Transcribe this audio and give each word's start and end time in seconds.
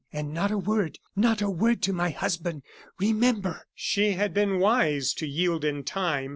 And 0.11 0.33
not 0.33 0.49
a 0.49 0.57
word 0.57 0.97
not 1.15 1.43
a 1.43 1.49
word 1.51 1.83
to 1.83 1.93
my 1.93 2.09
husband, 2.09 2.63
remember!" 2.99 3.67
She 3.75 4.13
had 4.13 4.33
been 4.33 4.57
wise 4.57 5.13
to 5.13 5.27
yield 5.27 5.63
in 5.63 5.83
time. 5.83 6.29